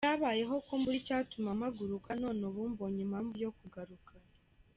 [0.05, 4.11] Byabayeho ko mbura icyatuma mpagaruka none ubu mbonye impamvu yo kugaruka.